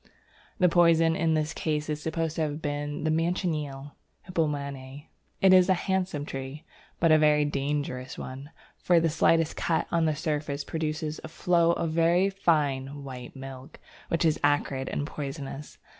The 0.57 0.67
poison 0.67 1.15
in 1.15 1.35
this 1.35 1.53
case 1.53 1.87
is 1.87 2.01
supposed 2.01 2.35
to 2.37 2.41
have 2.41 2.59
been 2.59 3.03
the 3.03 3.11
Manchineel 3.11 3.91
(Hippomane). 4.27 5.05
It 5.41 5.53
is 5.53 5.69
a 5.69 5.75
handsome 5.75 6.25
tree, 6.25 6.65
but 6.99 7.11
a 7.11 7.19
very 7.19 7.45
dangerous 7.45 8.17
one, 8.17 8.49
for 8.79 8.99
the 8.99 9.09
slightest 9.09 9.55
cut 9.57 9.85
on 9.91 10.05
the 10.05 10.15
surface 10.15 10.63
produces 10.63 11.19
a 11.23 11.27
flow 11.27 11.73
of 11.73 11.89
a 11.89 11.91
very 11.93 12.31
fine 12.31 13.03
white 13.03 13.35
milk 13.35 13.79
which 14.07 14.25
is 14.25 14.39
acrid 14.43 14.89
and 14.89 15.05
poisonous. 15.05 15.77